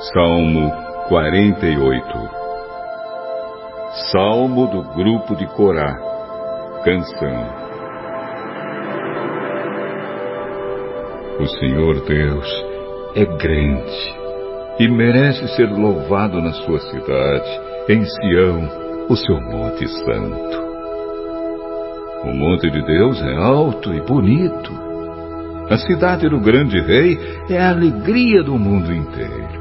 [0.00, 0.70] Salmo
[1.08, 2.30] 48
[4.12, 5.92] Salmo do grupo de Corá
[6.84, 7.68] Canção
[11.40, 12.64] O Senhor Deus
[13.16, 14.14] é grande
[14.78, 20.68] e merece ser louvado na sua cidade, em Sião, o seu monte santo.
[22.22, 24.70] O monte de Deus é alto e bonito.
[25.68, 27.18] A cidade do grande rei
[27.50, 29.57] é a alegria do mundo inteiro.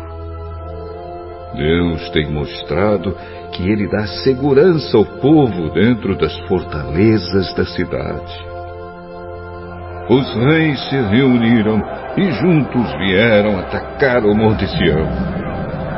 [1.55, 3.15] Deus tem mostrado
[3.51, 8.45] que Ele dá segurança ao povo dentro das fortalezas da cidade.
[10.09, 11.81] Os reis se reuniram
[12.15, 15.07] e juntos vieram atacar o Monte Sião.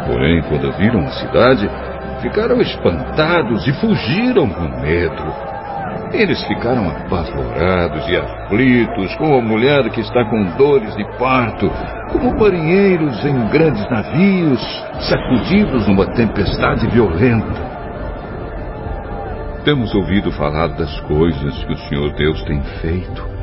[0.08, 1.70] Porém, quando viram a cidade,
[2.22, 5.50] ficaram espantados e fugiram com medo.
[6.12, 11.72] Eles ficaram apavorados e aflitos, como a mulher que está com dores de parto,
[12.12, 14.62] como marinheiros em grandes navios,
[15.02, 17.70] sacudidos numa tempestade violenta.
[19.64, 23.40] Temos ouvido falar das coisas que o Senhor Deus tem feito.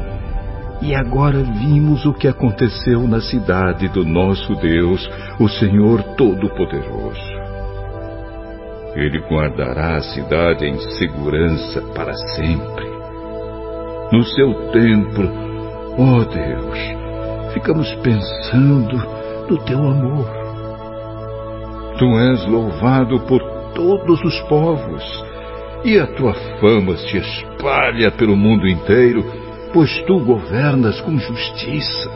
[0.82, 5.08] E agora vimos o que aconteceu na cidade do nosso Deus,
[5.38, 7.36] o Senhor Todo-Poderoso.
[8.94, 12.86] Ele guardará a cidade em segurança para sempre.
[14.12, 15.30] No seu templo,
[15.98, 17.05] ó oh Deus,
[17.56, 18.98] ficamos pensando
[19.48, 20.28] no teu amor.
[21.98, 23.40] Tu és louvado por
[23.72, 25.24] todos os povos,
[25.82, 29.24] e a tua fama se espalha pelo mundo inteiro,
[29.72, 32.10] pois tu governas com justiça.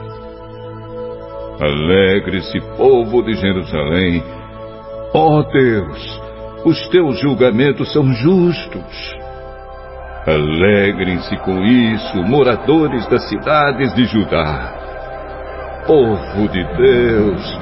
[1.59, 4.23] Alegre-se, povo de Jerusalém,
[5.15, 6.23] ó Deus,
[6.67, 9.19] os teus julgamentos são justos.
[10.27, 14.80] Alegrem-se com isso, moradores das cidades de Judá.
[15.91, 17.59] Povo de Deus,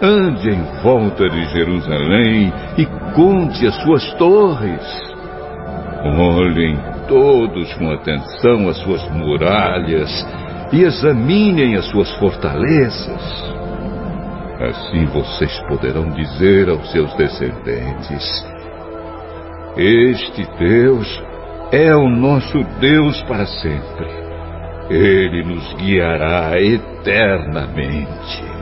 [0.00, 2.86] ande em volta de Jerusalém e
[3.16, 4.80] conte as suas torres.
[6.04, 10.08] Olhem todos com atenção as suas muralhas
[10.72, 13.52] e examinem as suas fortalezas.
[14.60, 18.46] Assim vocês poderão dizer aos seus descendentes:
[19.76, 21.24] Este Deus
[21.72, 24.23] é o nosso Deus para sempre.
[24.90, 28.53] Ele nos guiará eternamente.